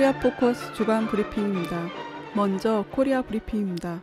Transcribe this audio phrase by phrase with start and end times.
[0.00, 1.88] 코리아 포커스 주간 브리핑입니다.
[2.34, 4.02] 먼저 코리아 브리핑입니다.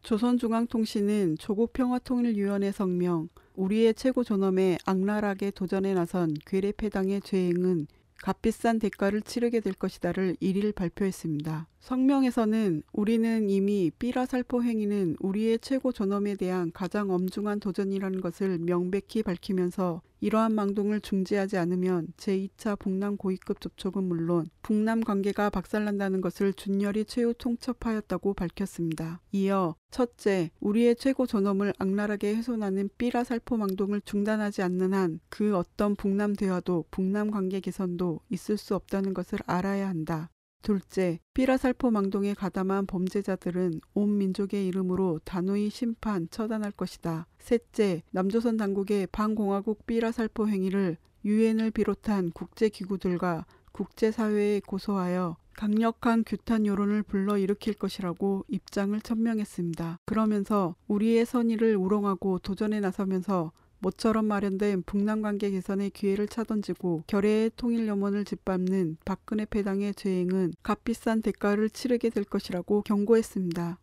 [0.00, 7.86] 조선중앙통신은 조국평화통일위원회 성명, 우리의 최고 존엄에 악랄하게 도전에 나선 괴뢰패당의 죄행은
[8.22, 11.68] 값비싼 대가를 치르게 될 것이다를 1일 발표했습니다.
[11.80, 19.22] 성명에서는 우리는 이미 삐라 살포 행위는 우리의 최고 존엄에 대한 가장 엄중한 도전이라는 것을 명백히
[19.22, 27.04] 밝히면서 이러한 망동을 중지하지 않으면 제2차 북남 고위급 접촉은 물론 북남 관계가 박살난다는 것을 준열이
[27.06, 29.20] 최후 통첩하였다고 밝혔습니다.
[29.32, 35.94] 이어 첫째, 우리의 최고 존엄을 악랄하게 훼손하는 삐라 살포 망동을 중단하지 않는 한 그 어떤
[35.96, 40.30] 북남 대화도 북남 관계 개선도 있을 수 없다는 것을 알아야 한다.
[40.62, 47.26] 둘째, 삐라살포 망동에 가담한 범죄자들은 온 민족의 이름으로 단호히 심판, 처단할 것이다.
[47.38, 57.74] 셋째, 남조선 당국의 반공화국 삐라살포 행위를 유엔을 비롯한 국제기구들과 국제사회에 고소하여 강력한 규탄 여론을 불러일으킬
[57.74, 59.98] 것이라고 입장을 천명했습니다.
[60.04, 67.86] 그러면서 우리의 선의를 우롱하고 도전에 나서면서 모처럼 마련된 북남 관계 개선의 기회를 차던지고 결의의 통일
[67.86, 73.78] 염원을 짓밟는 박근혜 패당의 죄행은 값비싼 대가를 치르게 될 것이라고 경고했습니다.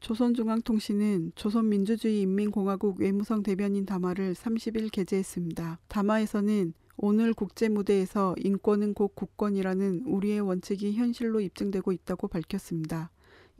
[0.00, 5.78] 조선중앙통신은 조선민주주의인민공화국 외무성 대변인 담화를 30일 게재했습니다.
[5.88, 13.10] 담화에서는 오늘 국제 무대에서 인권은 곧 국권이라는 우리의 원칙이 현실로 입증되고 있다고 밝혔습니다.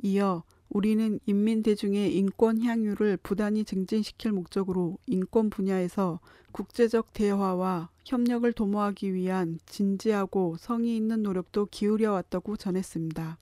[0.02, 6.20] 이어 우리는 인민 대중의 인권 향유를 부단히 증진시킬 목적으로 인권 분야에서
[6.52, 13.38] 국제적 대화와 협력을 도모하기 위한 진지하고 성의 있는 노력도 기울여 왔다고 전했습니다.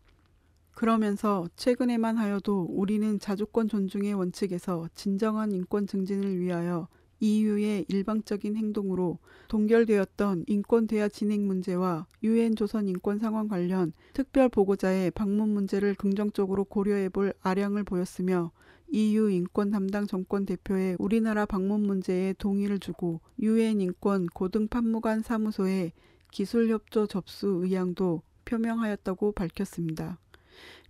[0.72, 6.88] 그러면서 최근에만 하여도 우리는 자주권 존중의 원칙에서 진정한 인권 증진을 위하여
[7.20, 9.18] EU의 일방적인 행동으로
[9.48, 16.64] 동결되었던 인권 대화 진행 문제와 유엔 조선 인권 상황 관련 특별 보고자의 방문 문제를 긍정적으로
[16.64, 18.52] 고려해 볼 아량을 보였으며
[18.90, 25.92] EU 인권 담당 정권 대표의 우리나라 방문 문제에 동의를 주고 유엔 인권 고등 판무관 사무소에
[26.30, 30.18] 기술 협조 접수 의향도 표명하였다고 밝혔습니다.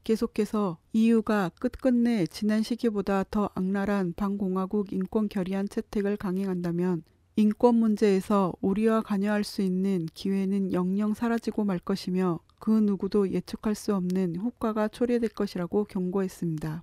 [0.05, 7.03] 계속해서 EU가 끝끝내 지난 시기보다 더 악랄한 반공화국 인권 결의안 채택을 강행한다면
[7.37, 13.95] 인권 문제에서 우리와 관여할 수 있는 기회는 영영 사라지고 말 것이며 그 누구도 예측할 수
[13.95, 16.83] 없는 효과가 초래될 것이라고 경고했습니다.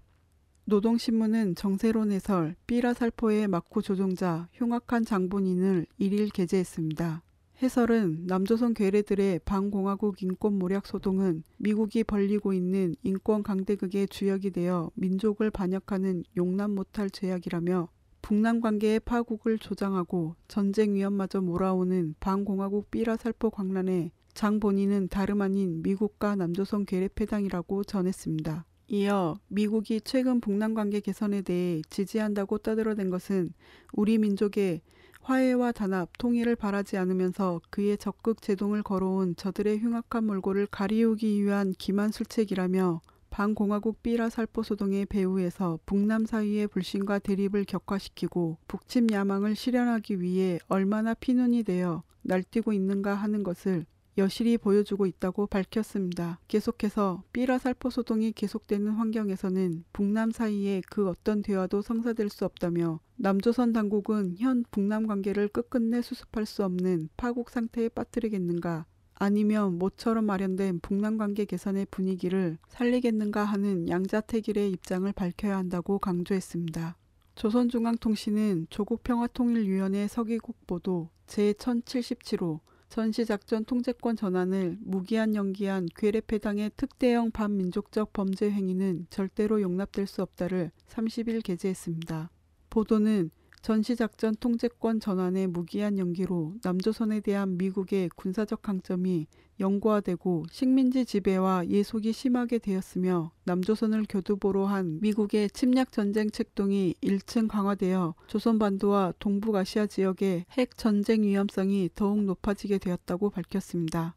[0.65, 7.21] 노동신문은 정세론 해설 삐라 살포의 막구 조종자 흉악한 장본인을 1일 게재했습니다.
[7.61, 15.51] 해설은 남조선 괴뢰들의 반공화국 인권 모략 소동은 미국이 벌리고 있는 인권 강대극의 주역이 되어 민족을
[15.51, 17.87] 반역하는 용납 못할 죄악이라며
[18.21, 26.35] 북남 관계의 파국을 조장하고 전쟁 위험마저 몰아오는 반공화국 삐라살포 광란에 장 본인은 다름 아닌 미국과
[26.35, 28.65] 남조선 괴뢰 패당이라고 전했습니다.
[28.87, 33.53] 이어 미국이 최근 북남 관계 개선에 대해 지지한다고 떠들어댄 것은
[33.93, 34.81] 우리 민족의
[35.25, 43.01] 화해와 단합, 통일을 바라지 않으면서 그의 적극 제동을 걸어온 저들의 흉악한 몰골을 가리우기 위한 기만술책이라며
[43.31, 51.15] 반공화국 삐라 살포 소동의 배후에서 북남 사이의 불신과 대립을 격화시키고 북침 야망을 실현하기 위해 얼마나
[51.15, 53.87] 피눈이 되어 날뛰고 있는가 하는 것을
[54.19, 56.39] 여실히 보여주고 있다고 밝혔습니다.
[56.47, 63.71] 계속해서 삐라 살포 소동이 계속되는 환경에서는 북남 사이에 그 어떤 대화도 성사될 수 없다며 남조선
[63.71, 71.17] 당국은 현 북남 관계를 끝끝내 수습할 수 없는 파국 상태에 빠뜨리겠는가 아니면 모처럼 마련된 북남
[71.17, 76.97] 관계 개선의 분위기를 살리겠는가 하는 양자택일의 입장을 밝혀야 한다고 강조했습니다.
[77.35, 82.59] 조선중앙통신은 조국평화통일위원회 서기국 보도 제1077호
[82.89, 91.43] 전시작전 통제권 전환을 무기한 연기한 괴뢰패당의 특대형 반민족적 범죄 행위는 절대로 용납될 수 없다를 30일
[91.43, 92.29] 게재했습니다.
[92.75, 93.31] 보도는
[93.61, 99.27] 전시작전 통제권 전환의 무기한 연기로 남조선에 대한 미국의 군사적 강점이
[99.61, 108.13] 영구화되고 식민지 지배와 예속이 심하게 되었으며 남조선을 교두보로 한 미국의 침략 전쟁 책동이 1층 강화되어
[108.27, 114.15] 조선 반도와 동북아시아 지역의 핵 전쟁 위험성이 더욱 높아지게 되었다고 밝혔습니다.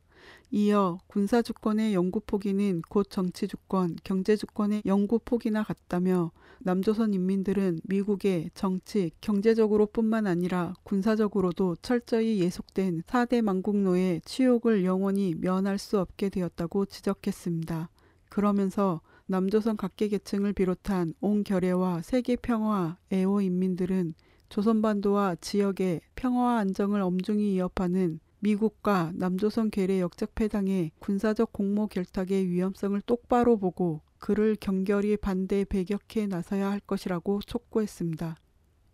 [0.51, 6.31] 이어 군사 주권의 영구 포기는 곧 정치 주권, 경제 주권의 영구 포기나 같다며
[6.61, 15.99] 남조선 인민들은 미국의 정치, 경제적으로뿐만 아니라 군사적으로도 철저히 예속된 4대 망국노의 치욕을 영원히 면할 수
[15.99, 17.91] 없게 되었다고 지적했습니다.
[18.29, 24.15] 그러면서 남조선 각계 계층을 비롯한 온 결의와 세계 평화 애호 인민들은
[24.49, 33.59] 조선반도와 지역의 평화와 안정을 엄중히 위협하는 미국과 남조선 괴뢰 역적패당의 군사적 공모 결탁의 위험성을 똑바로
[33.59, 38.37] 보고 그를 경결히 반대 배격해 나서야 할 것이라고 촉구했습니다.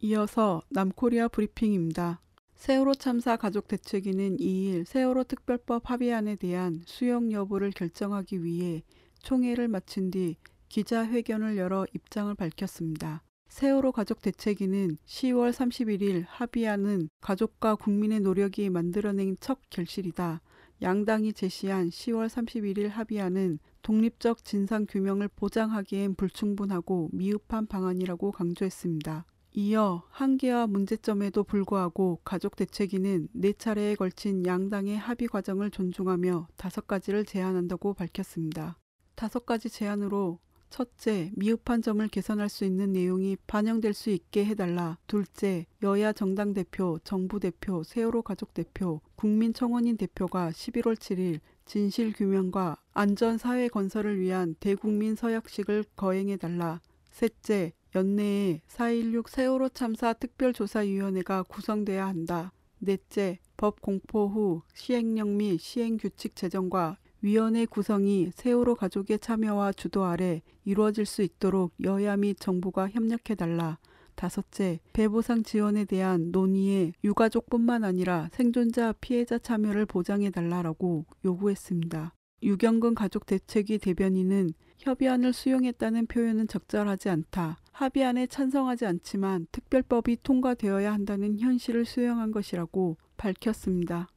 [0.00, 2.20] 이어서 남코리아 브리핑입니다.
[2.56, 8.82] 세월호 참사 가족 대책위는 2일 세월호 특별법 합의안에 대한 수용 여부를 결정하기 위해
[9.22, 10.36] 총회를 마친 뒤
[10.68, 13.22] 기자회견을 열어 입장을 밝혔습니다.
[13.54, 20.40] 세월호 가족 대책위는 10월 31일 합의안은 가족과 국민의 노력이 만들어낸 첫 결실이다.
[20.82, 29.24] 양당이 제시한 10월 31일 합의안은 독립적 진상 규명을 보장하기엔 불충분하고 미흡한 방안이라고 강조했습니다.
[29.52, 37.24] 이어 한계와 문제점에도 불구하고 가족 대책위는 네 차례에 걸친 양당의 합의 과정을 존중하며 다섯 가지를
[37.24, 38.78] 제안한다고 밝혔습니다.
[39.14, 40.40] 다섯 가지 제안으로
[40.74, 44.98] 첫째, 미흡한 점을 개선할 수 있는 내용이 반영될 수 있게 해달라.
[45.06, 52.78] 둘째, 여야 정당 대표, 정부 대표, 세월호 가족 대표, 국민청원인 대표가 11월 7일 진실 규명과
[52.92, 56.80] 안전 사회 건설을 위한 대국민 서약식을 거행해달라.
[57.12, 62.50] 셋째, 연내에 4.16 세월호 참사 특별조사위원회가 구성돼야 한다.
[62.80, 70.42] 넷째, 법 공포 후 시행령 및 시행규칙 제정과 위원회 구성이 세월호 가족의 참여와 주도 아래
[70.66, 73.78] 이루어질 수 있도록 여야 및 정부가 협력해달라.
[74.14, 82.12] 다섯째, 배보상 지원에 대한 논의에 유가족뿐만 아니라 생존자, 피해자 참여를 보장해달라라고 요구했습니다.
[82.42, 87.56] 유경근 가족 대책위 대변인은 협의안을 수용했다는 표현은 적절하지 않다.
[87.72, 94.08] 합의안에 찬성하지 않지만 특별법이 통과되어야 한다는 현실을 수용한 것이라고 밝혔습니다.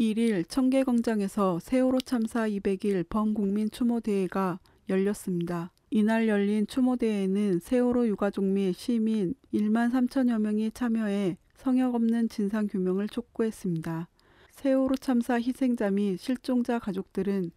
[0.00, 4.58] 1일 청계광장에서 세월호 참사 200일 범국민 추모대회가
[4.88, 5.72] 열렸습니다.
[5.90, 13.10] 이날 열린 추모대회에는 세월호 유가족 및 시민 1만 3천여 명이 참여해 성역 없는 진상 규명을
[13.10, 14.08] 촉구했습니다.
[14.52, 17.50] 세월호 참사 희생자 및 실종자 가족들은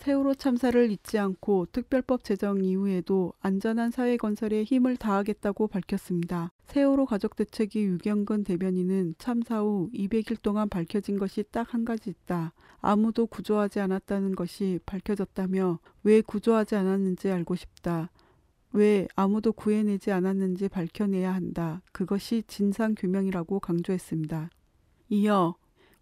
[0.00, 6.52] 세월호 참사를 잊지 않고 특별법 제정 이후에도 안전한 사회 건설에 힘을 다하겠다고 밝혔습니다.
[6.68, 12.54] 세월호 가족 대책위 유경근 대변인은 참사 후 200일 동안 밝혀진 것이 딱 한 가지 있다.
[12.80, 18.10] 아무도 구조하지 않았다는 것이 밝혀졌다며 왜 구조하지 않았는지 알고 싶다.
[18.72, 21.82] 왜 아무도 구해내지 않았는지 밝혀내야 한다.
[21.92, 24.48] 그것이 진상규명이라고 강조했습니다.
[25.10, 25.56] 이어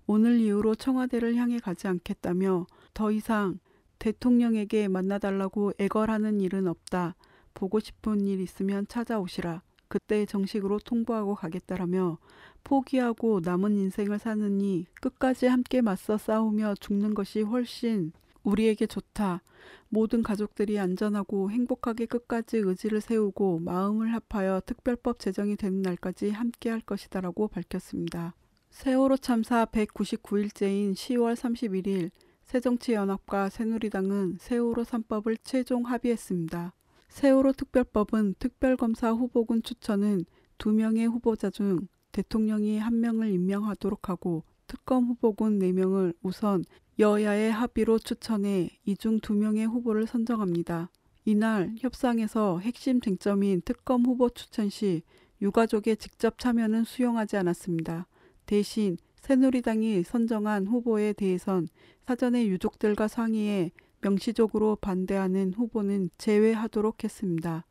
[0.07, 3.59] 오늘 이후로 청와대를 향해 가지 않겠다며 더 이상
[3.99, 7.17] 대통령에게 만나달라고 애걸하는 일은 없다.
[7.55, 9.63] 보고 싶은 일 있으면 찾아오시라.
[9.89, 12.19] 그때 정식으로 통보하고 가겠다라며
[12.63, 18.13] 포기하고 남은 인생을 사느니 끝까지 함께 맞서 싸우며 죽는 것이 훨씬
[18.43, 19.43] 우리에게 좋다.
[19.89, 26.81] 모든 가족들이 안전하고 행복하게 끝까지 의지를 세우고 마음을 합하여 특별법 제정이 되는 날까지 함께 할
[26.81, 28.35] 것이다라고 밝혔습니다.
[28.71, 32.11] 세월호 참사 199일째인 10월 31일
[32.49, 36.73] 새정치연합과 새누리당은 세월호 3법을 최종 합의했습니다.
[37.11, 40.25] 세월호 특별법은 특별검사 후보군 추천은
[40.57, 46.65] 두 명의 후보자 중 대통령이 한 명을 임명하도록 하고 특검 후보군 4명을 우선
[46.99, 50.89] 여야의 합의로 추천해 이중두 명의 후보를 선정합니다.
[51.27, 55.03] 이날 협상에서 핵심 쟁점인 특검 후보 추천 시
[55.43, 58.07] 유가족의 직접 참여는 수용하지 않았습니다.
[58.47, 61.69] 대신 새누리당이 선정한 후보에 대해선
[62.07, 63.71] 사전에 유족들과 상의해
[64.01, 67.65] 명시적으로 반대하는 후보는 제외하도록 했습니다.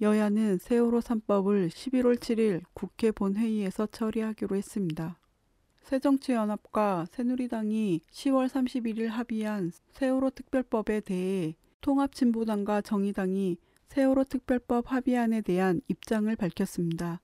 [0.00, 5.18] 여야는 세월호 3법을 11월 7일 국회 본회의에서 처리하기로 했습니다.
[5.84, 13.58] 새정치연합과 새누리당이 10월 31일 합의한 세월호 특별법에 대해 통합진보당과 정의당이
[13.88, 17.20] 세월호 특별법 합의안에 대한 입장을 밝혔습니다.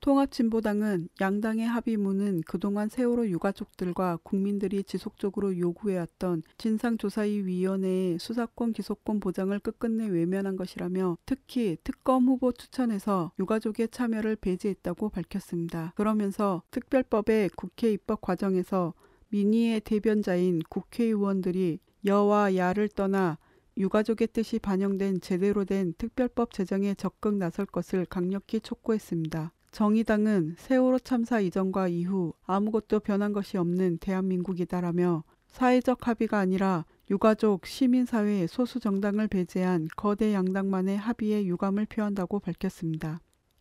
[0.00, 10.56] 통합진보당은 양당의 합의문은 그동안 세월호 유가족들과 국민들이 지속적으로 요구해왔던 진상조사위원회의 수사권 기소권 보장을 끝끝내 외면한
[10.56, 15.92] 것이라며 특히 특검 후보 추천에서 유가족의 참여를 배제했다고 밝혔습니다.
[15.96, 18.94] 그러면서 특별법의 국회 입법 과정에서
[19.28, 23.38] 민의의 대변자인 국회의원들이 여와 야를 떠나
[23.76, 29.52] 유가족의 뜻이 반영된 제대로 된 특별법 제정에 적극 나설 것을 강력히 촉구했습니다.
[29.70, 38.46] 정의당은 세월호 참사 이전과 이후 아무것도 변한 것이 없는 대한민국이다라며 사회적 합의가 아니라 유가족, 시민사회,
[38.46, 43.20] 소수 정당을 배제한 거대 양당만의 합의에 유감을 표한다고 밝혔습니다.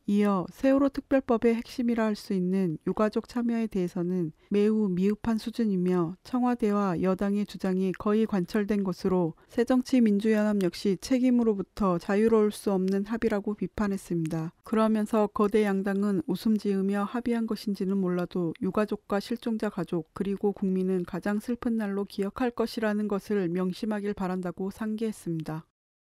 [0.10, 7.46] 이어 세월호 특별법의 핵심이라 할 수 있는 유가족 참여에 대해서는 매우 미흡한 수준이며 청와대와 여당의
[7.46, 14.54] 주장이 거의 관철된 것으로 새정치민주연합 역시 책임으로부터 자유로울 수 없는 합의라고 비판했습니다.
[14.64, 21.78] 그러면서 거대 양당은 웃음 지으며 합의한 것인지는 몰라도 유가족과 실종자 가족 그리고 국민은 가장 슬픈
[21.78, 25.66] 날로 기억할 것이라는 것을 명심하길 바란다고 상기했습니다.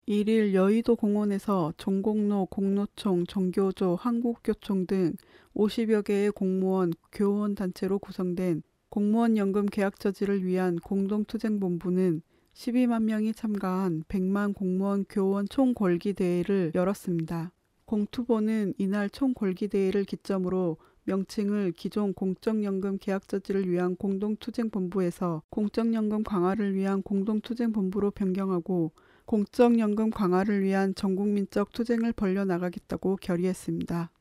[0.08, 5.13] 1일 여의도 공원에서 종공로, 공로총, 정교조, 한국교총 등
[5.55, 14.03] 50여 개의 공무원, 교원 단체로 구성된 공무원 연금 계약 저지를 위한 공동투쟁본부는 12만 명이 참가한
[14.08, 17.51] 100만 공무원 교원 총궐기 대회를 열었습니다.
[17.86, 27.01] 공투보는 이날 총궐기 대회를 기점으로 명칭을 기존 공적연금 계약 저지를 위한 공동투쟁본부에서 공적연금 강화를 위한
[27.01, 28.91] 공동투쟁본부로 변경하고
[29.25, 34.12] 공적연금 강화를 위한 전국민적 투쟁을 벌려나가겠다고 결의했습니다.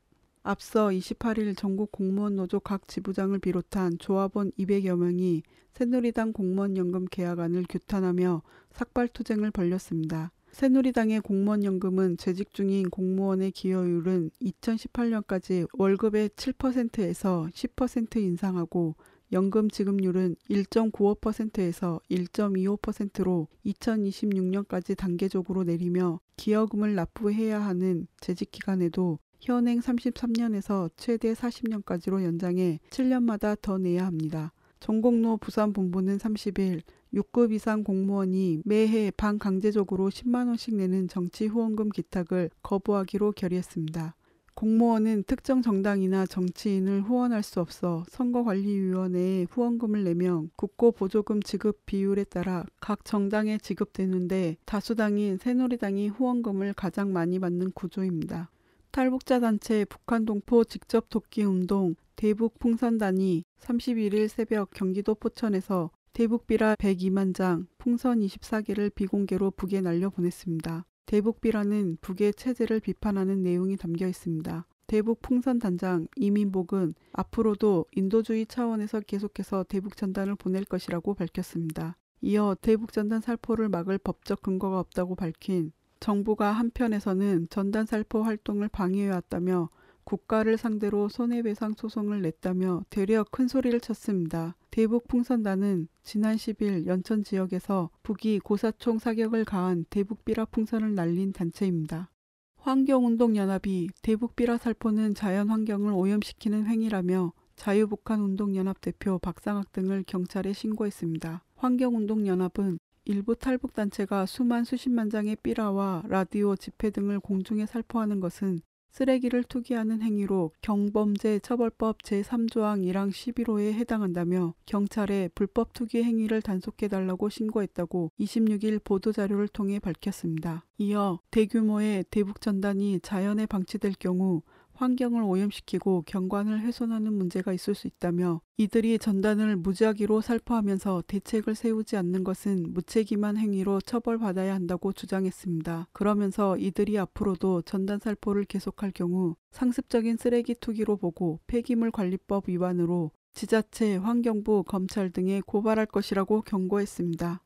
[0.43, 5.43] 앞서 28일 전국 공무원 노조 각 지부장을 비롯한 조합원 200여 명이
[5.75, 8.43] 새누리당 공무원 연금 계약안을 규탄하며
[8.73, 10.33] 삭발 투쟁을 벌였습니다.
[10.53, 18.97] 새누리당의 공무원 연금은 재직 중인 공무원의 기여율은 2018년까지 월급의 7%에서 10% 인상하고
[19.33, 31.33] 연금 지급률은 1.95%에서 1.25%로 2026년까지 단계적으로 내리며 기여금을 납부해야 하는 재직 기간에도 현행 33년에서 최대
[31.33, 34.53] 40년까지로 연장해 7년마다 더 내야 합니다.
[34.81, 36.81] 전공로 부산본부는 30일
[37.15, 44.15] 6급 이상 공무원이 매해 반강제적으로 10만원씩 내는 정치 후원금 기탁을 거부하기로 결의했습니다.
[44.61, 52.67] 공무원은 특정 정당이나 정치인을 후원할 수 없어 선거관리위원회에 후원금을 내면 국고 보조금 지급 비율에 따라
[52.79, 58.51] 각 정당에 지급되는데 다수당인 새누리당이 후원금을 가장 많이 받는 구조입니다.
[58.91, 67.35] 탈북자 단체 북한 동포 직접 돕기 운동 대북 풍선단이 31일 새벽 경기도 포천에서 대북비라 102만
[67.35, 70.85] 장, 풍선 24개를 비공개로 북에 날려 보냈습니다.
[71.07, 74.67] 대북비라는 북의 체제를 비판하는 내용이 담겨 있습니다.
[74.87, 81.97] 대북 풍선 단장 이민복은 앞으로도 인도주의 차원에서 계속해서 대북 전단을 보낼 것이라고 밝혔습니다.
[82.23, 89.69] 이어 대북 전단 살포를 막을 법적 근거가 없다고 밝힌 정부가 한편에서는 전단 살포 활동을 방해해왔다며
[90.11, 94.57] 국가를 상대로 손해배상 소송을 냈다며 되려 큰 소리를 쳤습니다.
[94.73, 102.11] 대북 풍선단은 지난 10일 연천 지역에서 북이 고사총 사격을 가한 대북 비라 풍선을 날린 단체입니다.
[102.57, 111.45] 환경운동연합이 대북 비라 살포는 자연 환경을 오염시키는 행위라며 자유북한 운동연합 대표 박상학 등을 경찰에 신고했습니다.
[111.55, 119.45] 환경운동연합은 일부 탈북 단체가 수만 수십만 장의 삐라와 라디오, 지폐 등을 공중에 살포하는 것은 쓰레기를
[119.45, 128.83] 투기하는 행위로 경범죄 처벌법 제3조항 1항 11호에 해당한다며 경찰에 불법 투기 행위를 단속해달라고 신고했다고 26일
[128.83, 130.65] 보도자료를 통해 밝혔습니다.
[130.79, 134.43] 이어 대규모의 대북 전단이 자연에 방치될 경우
[134.81, 142.25] 환경을 오염시키고 경관을 훼손하는 문제가 있을 수 있다며 이들이 전단을 무지하기로 살포하면서 대책을 세우지 않는
[142.25, 145.89] 것은 무책임한 행위로 처벌받아야 한다고 주장했습니다.
[145.93, 153.97] 그러면서 이들이 앞으로도 전단 살포를 계속할 경우 상습적인 쓰레기 투기로 보고 폐기물 관리법 위반으로 지자체,
[153.97, 157.43] 환경부, 검찰 등에 고발할 것이라고 경고했습니다.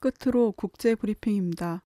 [0.00, 1.83] 끝으로 국제 브리핑입니다.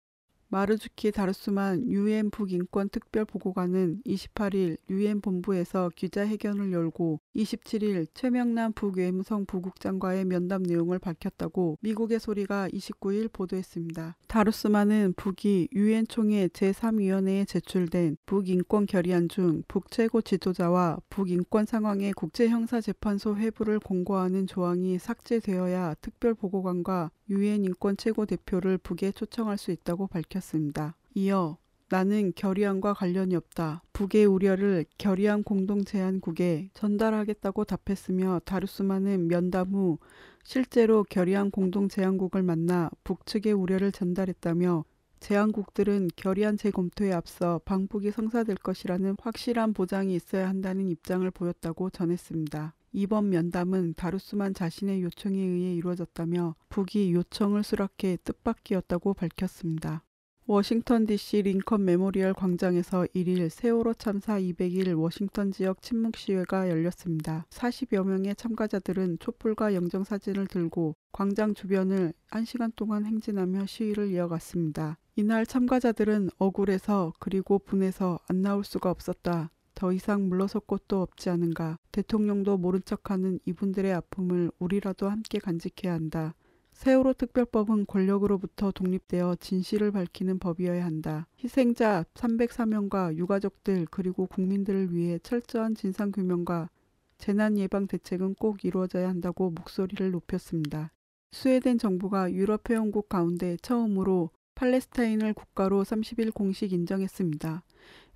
[0.51, 10.63] 마르주키 다르수만 유엔 북인권 특별보고관은 28일 유엔 본부에서 기자회견을 열고 27일 최명남 북외무성 부국장과의 면담
[10.63, 14.17] 내용을 밝혔다고 미국의 소리가 29일 보도했습니다.
[14.27, 23.81] 다르수만은 북이 유엔 총회 제3위원회에 제출된 북인권 결의안 중 북최고 지도자와 북인권 상황의 국제형사재판소 회부를
[23.81, 30.97] 공고하는 조항이 삭제되어야 특별보고관과 유엔 인권 최고 대표를 북에 초청할 수 있다고 밝혔습니다.
[31.15, 31.59] 이어
[31.91, 33.83] 나는 결의안과 관련이 없다.
[33.95, 39.99] 북의 우려를 결의안 공동 제안국에 전달하겠다고 답했으며 다루스만은 면담 후
[40.45, 44.85] 실제로 결의안 공동 제안국을 만나 북측의 우려를 전달했다며
[45.21, 52.75] 제안국들은 결의안 재검토에 앞서 방북이 성사될 것이라는 확실한 보장이 있어야 한다는 입장을 보였다고 전했습니다.
[52.93, 60.05] 이번 면담은 다루스만 자신의 요청에 의해 이루어졌다며 북이 요청을 수락해 뜻밖이었다고 밝혔습니다.
[60.51, 67.45] 워싱턴 DC 링컨 메모리얼 광장에서 1일 세월호 참사 200일 워싱턴 지역 침묵 시위가 열렸습니다.
[67.51, 74.97] 40여 명의 참가자들은 촛불과 영정사진을 들고 광장 주변을 1시간 동안 행진하며 시위를 이어갔습니다.
[75.17, 79.51] 이날 참가자들은 억울해서 그리고 분해서 안 나올 수가 없었다.
[79.79, 81.79] 더 이상 물러설 곳도 없지 않은가.
[81.93, 86.35] 대통령도 모른 척하는 이분들의 아픔을 우리라도 함께 간직해야 한다.
[86.73, 91.29] 세월호 특별법은 권력으로부터 독립되어 진실을 밝히는 법이어야 한다.
[91.39, 96.71] 희생자 304명과 유가족들 그리고 국민들을 위해 철저한 진상규명과
[97.19, 100.91] 재난 예방 대책은 꼭 이루어져야 한다고 목소리를 높였습니다.
[101.31, 107.63] 스웨덴 정부가 유럽 회원국 가운데 처음으로 팔레스타인을 국가로 30일 공식 인정했습니다.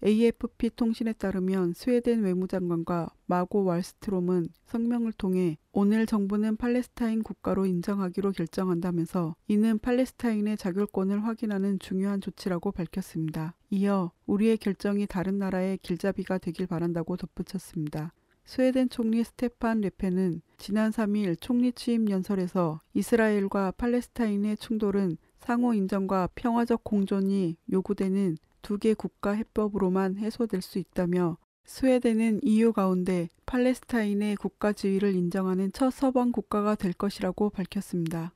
[0.05, 9.37] AFP 통신에 따르면 스웨덴 외무장관과 마고 왈스트롬은 성명을 통해 오늘 정부는 팔레스타인 국가로 인정하기로 결정한다면서
[9.47, 13.55] 이는 팔레스타인의 자결권을 확인하는 중요한 조치라고 밝혔습니다.
[13.71, 18.13] 이어 우리의 결정이 다른 나라의 길잡이가 되길 바란다고 덧붙였습니다.
[18.45, 26.85] 스웨덴 총리 스테판 레페는 지난 3일 총리 취임 연설에서 이스라엘과 팔레스타인의 충돌은 상호 인정과 평화적
[26.85, 35.15] 공존이 요구되는 두 개 국가 해법으로만 해소될 수 있다며 스웨덴은 EU 가운데 팔레스타인의 국가 지위를
[35.15, 38.33] 인정하는 첫 서방 국가가 될 것이라고 밝혔습니다.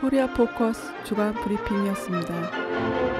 [0.00, 3.13] 코리아 포커스 주간 브리핑이었습니다.